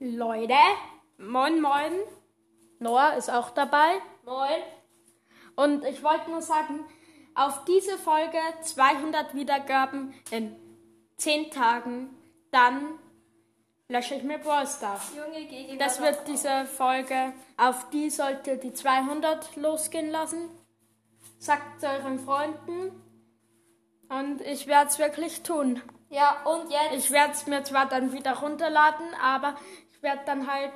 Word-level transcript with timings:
Leute, 0.00 0.54
moin 1.16 1.60
moin. 1.60 1.92
Noah 2.78 3.14
ist 3.14 3.30
auch 3.30 3.50
dabei. 3.50 4.00
Moin. 4.24 4.62
Und 5.56 5.84
ich 5.84 6.04
wollte 6.04 6.30
nur 6.30 6.40
sagen, 6.40 6.86
auf 7.34 7.64
diese 7.64 7.98
Folge 7.98 8.38
200 8.62 9.34
Wiedergaben 9.34 10.14
in 10.30 10.54
10 11.16 11.50
Tagen, 11.50 12.16
dann 12.52 13.00
lösche 13.88 14.14
ich 14.14 14.22
mir 14.22 14.38
Brawl 14.38 14.68
Stars. 14.68 15.16
Junge, 15.16 15.46
geh 15.46 15.76
Das 15.78 16.00
wird 16.00 16.28
diese 16.28 16.66
Folge, 16.66 17.32
auf 17.56 17.90
die 17.90 18.08
sollt 18.10 18.46
ihr 18.46 18.56
die 18.56 18.72
200 18.72 19.56
losgehen 19.56 20.12
lassen. 20.12 20.48
Sagt 21.40 21.82
euren 21.82 22.20
Freunden. 22.20 23.02
Und 24.08 24.42
ich 24.42 24.68
werde 24.68 24.90
es 24.90 25.00
wirklich 25.00 25.42
tun. 25.42 25.82
Ja, 26.08 26.42
und 26.44 26.70
jetzt. 26.70 26.94
Ich 26.94 27.10
werde 27.10 27.32
es 27.32 27.46
mir 27.46 27.64
zwar 27.64 27.86
dann 27.86 28.12
wieder 28.12 28.38
runterladen, 28.38 29.06
aber 29.22 29.56
werde 30.00 30.22
dann 30.26 30.50
halt 30.50 30.72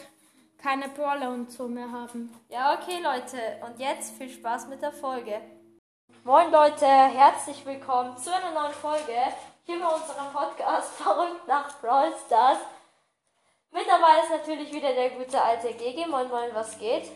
keine 0.59 0.89
Brawler 0.89 1.31
und 1.31 1.51
so 1.51 1.69
mehr 1.69 1.91
haben. 1.91 2.33
Ja, 2.49 2.75
okay, 2.75 3.01
Leute. 3.03 3.39
Und 3.67 3.79
jetzt 3.79 4.17
viel 4.17 4.31
Spaß 4.31 4.69
mit 4.69 4.83
der 4.83 4.93
Folge. 4.93 5.41
Moin, 6.25 6.51
Leute. 6.51 6.87
Herzlich 6.87 7.65
willkommen 7.67 8.17
zu 8.17 8.33
einer 8.33 8.53
neuen 8.53 8.73
Folge 8.73 9.13
hier 9.65 9.81
bei 9.81 9.87
unserem 9.87 10.33
Podcast 10.33 10.93
Verrückt 10.97 11.47
nach 11.49 11.81
Brawl 11.81 12.13
Stars. 12.27 12.59
Mit 13.71 13.87
dabei 13.89 14.21
ist 14.23 14.31
natürlich 14.31 14.73
wieder 14.73 14.93
der 14.93 15.11
gute 15.11 15.41
alte 15.41 15.73
Gigi. 15.73 16.07
Moin, 16.07 16.29
moin, 16.29 16.51
was 16.53 16.79
geht? 16.79 17.11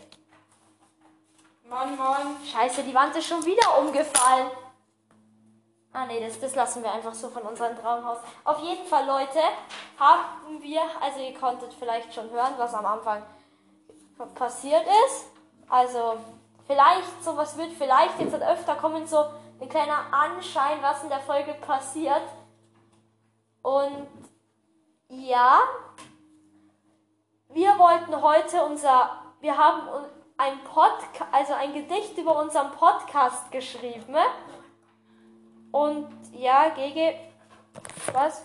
Moin 1.69 1.95
moin. 1.97 2.35
Scheiße, 2.51 2.83
die 2.83 2.93
Wand 2.93 3.15
ist 3.15 3.27
schon 3.27 3.45
wieder 3.45 3.79
umgefallen. 3.79 4.49
Ah 5.99 6.05
nee, 6.05 6.23
das, 6.23 6.39
das 6.39 6.53
lassen 6.53 6.83
wir 6.83 6.91
einfach 6.91 7.15
so 7.15 7.27
von 7.27 7.41
unserem 7.41 7.75
Traumhaus. 7.75 8.19
Auf 8.43 8.59
jeden 8.59 8.85
Fall, 8.85 9.07
Leute, 9.07 9.39
haben 9.97 10.61
wir, 10.61 10.81
also 11.01 11.19
ihr 11.19 11.33
konntet 11.33 11.73
vielleicht 11.73 12.13
schon 12.13 12.29
hören, 12.29 12.53
was 12.57 12.71
am 12.75 12.85
Anfang 12.85 13.23
passiert 14.35 14.85
ist. 15.07 15.25
Also 15.67 16.17
vielleicht 16.67 17.23
sowas 17.23 17.57
wird 17.57 17.71
vielleicht 17.71 18.19
jetzt 18.19 18.35
öfter 18.35 18.75
kommen, 18.75 19.07
so 19.07 19.25
ein 19.59 19.67
kleiner 19.69 20.05
Anschein, 20.11 20.77
was 20.83 21.01
in 21.01 21.09
der 21.09 21.21
Folge 21.21 21.55
passiert. 21.55 22.21
Und 23.63 24.07
ja, 25.09 25.61
wir 27.49 27.75
wollten 27.79 28.21
heute 28.21 28.63
unser, 28.65 29.19
wir 29.39 29.57
haben 29.57 29.89
ein 30.37 30.63
Podcast, 30.63 31.25
also 31.31 31.53
ein 31.53 31.73
Gedicht 31.73 32.15
über 32.19 32.37
unseren 32.37 32.71
Podcast 32.73 33.51
geschrieben. 33.51 34.15
Und 35.71 36.07
ja, 36.33 36.69
Gege, 36.69 37.15
was? 38.13 38.43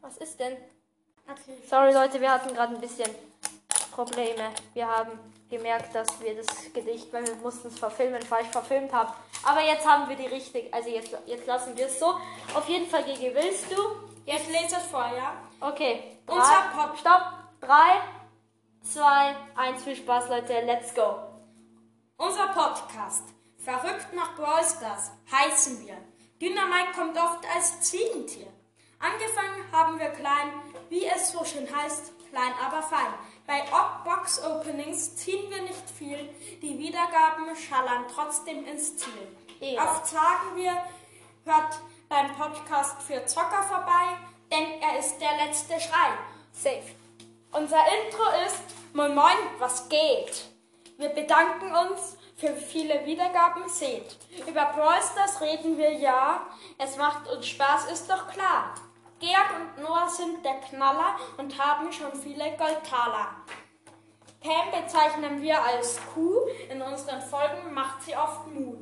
Was 0.00 0.16
ist 0.18 0.38
denn? 0.40 0.56
Sorry 1.68 1.92
Leute, 1.92 2.20
wir 2.20 2.30
hatten 2.30 2.54
gerade 2.54 2.74
ein 2.74 2.80
bisschen 2.80 3.10
Probleme. 3.92 4.50
Wir 4.74 4.86
haben 4.88 5.18
gemerkt, 5.50 5.94
dass 5.94 6.20
wir 6.20 6.36
das 6.36 6.46
Gedicht, 6.72 7.12
weil 7.12 7.26
wir 7.26 7.34
mussten 7.36 7.68
es 7.68 7.78
verfilmen, 7.78 8.22
falsch 8.22 8.48
verfilmt 8.48 8.92
haben. 8.92 9.12
Aber 9.44 9.60
jetzt 9.62 9.86
haben 9.86 10.08
wir 10.08 10.16
die 10.16 10.26
richtige, 10.26 10.72
also 10.72 10.88
jetzt, 10.88 11.16
jetzt 11.26 11.46
lassen 11.46 11.76
wir 11.76 11.86
es 11.86 11.98
so. 11.98 12.06
Auf 12.54 12.68
jeden 12.68 12.86
Fall, 12.88 13.04
Gege, 13.04 13.34
willst 13.34 13.70
du? 13.70 13.76
Jetzt 14.24 14.48
lese 14.48 14.76
es 14.76 14.84
vor, 14.84 15.06
ja? 15.16 15.34
Okay. 15.60 16.18
Unser 16.26 16.42
Drei- 16.42 16.86
Pod- 16.86 16.98
Stopp. 16.98 17.22
Drei, 17.60 18.00
zwei, 18.82 19.36
eins. 19.56 19.82
Viel 19.84 19.96
Spaß, 19.96 20.28
Leute. 20.28 20.60
Let's 20.64 20.94
go. 20.94 21.16
Unser 22.16 22.48
Podcast 22.48 23.24
Verrückt 23.66 24.12
nach 24.12 24.36
Brawl 24.36 24.62
Stars 24.62 25.10
heißen 25.28 25.84
wir. 25.84 25.96
Dynamite 26.40 26.92
kommt 26.94 27.18
oft 27.18 27.44
als 27.52 27.80
Zwiegentier. 27.80 28.46
Angefangen 29.00 29.72
haben 29.72 29.98
wir 29.98 30.10
klein, 30.10 30.52
wie 30.88 31.04
es 31.04 31.32
so 31.32 31.44
schön 31.44 31.66
heißt, 31.74 32.12
klein 32.30 32.52
aber 32.64 32.80
fein. 32.80 33.12
Bei 33.44 33.64
Box 34.04 34.40
Openings 34.44 35.16
ziehen 35.16 35.50
wir 35.50 35.62
nicht 35.62 35.90
viel, 35.98 36.28
die 36.62 36.78
Wiedergaben 36.78 37.56
schallern 37.56 38.04
trotzdem 38.08 38.64
ins 38.66 38.98
Ziel. 38.98 39.36
Ja. 39.58 39.82
Oft 39.82 40.06
sagen 40.06 40.54
wir, 40.54 40.70
hört 41.44 41.80
beim 42.08 42.36
Podcast 42.36 43.02
für 43.02 43.26
Zocker 43.26 43.64
vorbei, 43.64 44.16
denn 44.52 44.80
er 44.80 45.00
ist 45.00 45.18
der 45.18 45.44
letzte 45.44 45.80
Schrei. 45.80 46.12
Safe. 46.52 46.94
Unser 47.50 47.80
Intro 47.80 48.22
ist 48.46 48.62
Moin 48.92 49.12
Moin, 49.12 49.36
was 49.58 49.88
geht? 49.88 50.55
Wir 51.06 51.22
bedanken 51.22 51.72
uns 51.72 52.16
für 52.34 52.52
viele 52.52 53.06
Wiedergaben, 53.06 53.68
seht. 53.68 54.16
Über 54.44 54.64
Brawl 54.64 54.98
reden 55.40 55.78
wir 55.78 55.92
ja, 55.92 56.40
es 56.78 56.96
macht 56.96 57.28
uns 57.28 57.46
Spaß, 57.46 57.92
ist 57.92 58.10
doch 58.10 58.26
klar. 58.26 58.74
Georg 59.20 59.50
und 59.54 59.84
Noah 59.84 60.08
sind 60.08 60.44
der 60.44 60.56
Knaller 60.62 61.14
und 61.36 61.56
haben 61.56 61.92
schon 61.92 62.12
viele 62.12 62.56
Goldtaler. 62.56 63.36
Pam 64.40 64.82
bezeichnen 64.82 65.40
wir 65.40 65.62
als 65.62 66.00
Kuh, 66.12 66.40
in 66.68 66.82
unseren 66.82 67.22
Folgen 67.22 67.72
macht 67.72 68.02
sie 68.02 68.16
oft 68.16 68.48
Mu. 68.48 68.74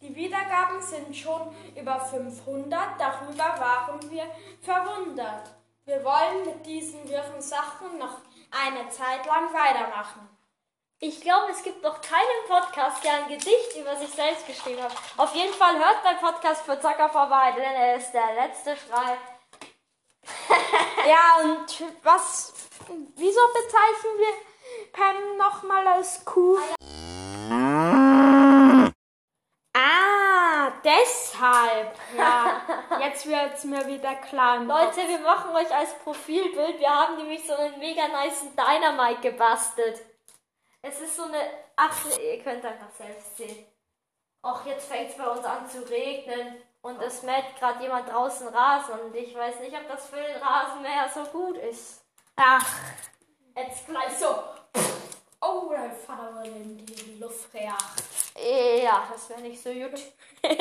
Die 0.00 0.14
Wiedergaben 0.14 0.80
sind 0.80 1.16
schon 1.16 1.52
über 1.74 1.98
500, 1.98 3.00
darüber 3.00 3.58
waren 3.58 4.10
wir 4.12 4.26
verwundert. 4.60 5.50
Wir 5.86 6.04
wollen 6.04 6.46
mit 6.46 6.64
diesen 6.64 7.08
wirren 7.08 7.42
Sachen 7.42 7.98
noch 7.98 8.18
eine 8.52 8.88
Zeit 8.90 9.26
lang 9.26 9.52
weitermachen. 9.52 10.28
Ich 11.06 11.20
glaube, 11.20 11.52
es 11.52 11.62
gibt 11.62 11.82
noch 11.82 12.00
keinen 12.00 12.48
Podcast, 12.48 13.04
der 13.04 13.12
ein 13.12 13.28
Gedicht 13.28 13.76
über 13.78 13.94
sich 13.94 14.08
selbst 14.08 14.46
geschrieben 14.46 14.82
hat. 14.82 14.92
Auf 15.18 15.34
jeden 15.34 15.52
Fall 15.52 15.76
hört 15.76 16.02
beim 16.02 16.16
Podcast 16.16 16.62
für 16.62 16.80
Zocker 16.80 17.10
vorbei, 17.10 17.52
denn 17.54 17.62
er 17.62 17.96
ist 17.96 18.10
der 18.12 18.34
letzte 18.34 18.74
Schrei. 18.74 19.18
Ja, 21.06 21.44
und 21.44 21.84
was, 22.02 22.54
wieso 23.16 23.40
bezeichnen 23.52 24.16
wir 24.16 24.34
Pam 24.94 25.36
nochmal 25.36 25.86
als 25.86 26.24
Kuh? 26.24 26.58
Ah, 29.76 30.72
deshalb. 30.82 31.98
Ja, 32.16 32.62
jetzt 33.00 33.26
wird's 33.26 33.64
mir 33.64 33.86
wieder 33.86 34.14
klar. 34.14 34.60
Leute, 34.60 35.06
wir 35.06 35.18
machen 35.18 35.54
euch 35.54 35.70
als 35.74 35.92
Profilbild. 35.98 36.80
Wir 36.80 36.88
haben 36.88 37.18
nämlich 37.18 37.46
so 37.46 37.52
einen 37.52 37.78
mega 37.78 38.08
nice 38.08 38.46
Dynamite 38.56 39.20
gebastelt. 39.20 40.00
Es 40.86 41.00
ist 41.00 41.16
so 41.16 41.22
eine. 41.22 41.38
Ach, 41.76 41.96
ihr 42.20 42.42
könnt 42.42 42.62
einfach 42.62 42.90
selbst 42.98 43.38
sehen. 43.38 43.66
Och, 44.42 44.66
jetzt 44.66 44.86
fängt 44.86 45.10
es 45.10 45.16
bei 45.16 45.26
uns 45.26 45.44
an 45.44 45.68
zu 45.68 45.80
regnen. 45.88 46.62
Und 46.82 47.00
es 47.00 47.22
mäht 47.22 47.56
gerade 47.58 47.82
jemand 47.82 48.06
draußen 48.06 48.46
Rasen. 48.48 49.00
Und 49.00 49.14
ich 49.14 49.34
weiß 49.34 49.60
nicht, 49.60 49.74
ob 49.74 49.88
das 49.88 50.08
für 50.08 50.16
den 50.16 50.36
Rasenmäher 50.36 51.08
so 51.08 51.24
gut 51.30 51.56
ist. 51.56 52.04
Ach, 52.36 52.66
jetzt 53.56 53.86
gleich 53.86 54.12
so. 54.18 54.26
Oh, 55.40 55.70
dein 55.70 55.96
Vater 55.96 56.34
wurde 56.34 56.48
in 56.48 56.84
die 56.84 57.18
Luft 57.18 57.50
gejagt. 57.50 58.04
Ja, 58.36 59.08
das 59.10 59.30
wäre 59.30 59.40
nicht 59.40 59.62
so 59.62 59.70
gut. 59.72 60.00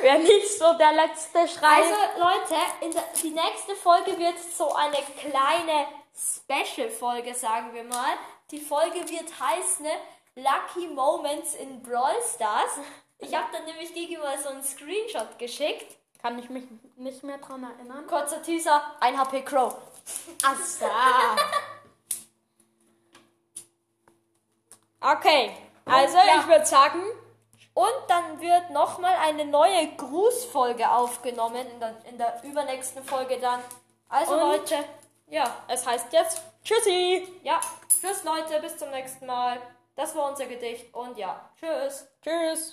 Wäre 0.00 0.18
nicht 0.18 0.58
so 0.58 0.74
der 0.74 0.92
letzte 0.92 1.48
Schrei. 1.48 1.76
Also 1.76 1.94
Leute, 2.18 2.54
in 2.82 2.90
der, 2.90 3.04
die 3.22 3.30
nächste 3.30 3.74
Folge 3.74 4.18
wird 4.18 4.38
so 4.38 4.74
eine 4.74 4.98
kleine 5.18 5.86
Special-Folge, 6.18 7.34
sagen 7.34 7.72
wir 7.74 7.84
mal. 7.84 8.14
Die 8.50 8.60
Folge 8.60 9.08
wird 9.08 9.40
heißen 9.40 9.84
ne, 9.84 9.92
Lucky 10.36 10.88
Moments 10.88 11.54
in 11.54 11.82
Brawl 11.82 12.16
Stars. 12.34 12.78
Ich 13.18 13.34
habe 13.34 13.46
dann 13.52 13.64
nämlich 13.64 13.92
gegenüber 13.94 14.36
so 14.42 14.48
einen 14.50 14.62
Screenshot 14.62 15.38
geschickt. 15.38 15.96
kann 16.20 16.38
ich 16.38 16.50
mich 16.50 16.64
nicht 16.96 17.22
mehr 17.22 17.38
dran 17.38 17.62
erinnern. 17.64 18.06
Kurzer 18.06 18.42
Teaser, 18.42 18.82
1 19.00 19.18
HP 19.18 19.42
Crow. 19.42 19.76
So. 20.64 20.86
Okay, 25.00 25.56
also 25.84 26.16
Ja. 26.18 26.40
ich 26.40 26.46
würde 26.48 26.66
sagen, 26.66 27.00
Und 27.74 27.94
dann 28.08 28.40
wird 28.40 28.70
nochmal 28.70 29.14
eine 29.20 29.44
neue 29.44 29.86
Grußfolge 29.96 30.90
aufgenommen 30.90 31.64
in 31.70 31.78
der, 31.78 31.94
in 32.10 32.18
der 32.18 32.42
übernächsten 32.42 33.04
Folge 33.04 33.38
dann. 33.38 33.62
Also 34.08 34.32
Und? 34.32 34.40
Leute, 34.40 34.84
ja, 35.30 35.64
es 35.68 35.86
heißt 35.86 36.12
jetzt 36.12 36.42
Tschüssi. 36.64 37.26
Ja, 37.42 37.60
tschüss 37.88 38.24
Leute, 38.24 38.60
bis 38.60 38.76
zum 38.76 38.90
nächsten 38.90 39.26
Mal. 39.26 39.58
Das 39.94 40.14
war 40.14 40.30
unser 40.30 40.46
Gedicht 40.46 40.94
und 40.94 41.16
ja, 41.18 41.50
tschüss. 41.58 42.06
Tschüss. 42.22 42.66